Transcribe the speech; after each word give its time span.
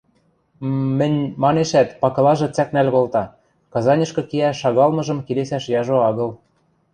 –М-м-мӹнь...– 0.63 1.31
манешӓт, 1.43 1.89
пакылажы 2.01 2.47
цӓкнӓл 2.55 2.87
колта, 2.95 3.23
Казаньышкы 3.73 4.21
кеӓш 4.29 4.55
шагалмыжым 4.61 5.19
келесӓш 5.25 5.65
яжо 5.79 5.97
агыл. 6.09 6.31